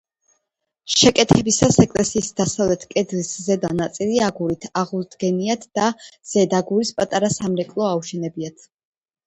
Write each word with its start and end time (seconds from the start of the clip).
შეკეთებისას 0.93 1.77
ეკლესიის 1.83 2.29
დასავლეთ 2.41 2.87
კედლის 2.95 3.29
ზედა 3.49 3.71
ნაწილი 3.83 4.19
აგურით 4.31 4.67
აღუდგენიათ 4.83 5.71
და 5.83 5.93
ზედ 6.33 6.59
აგურის 6.63 6.97
პატარა 6.99 7.33
სამრეკლო 7.39 7.89
დაუშენებიათ. 7.91 8.69